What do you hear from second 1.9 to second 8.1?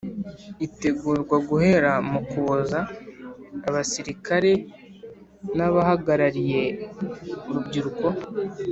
mu kuboza abasirikare n abahagarariye urbyiruko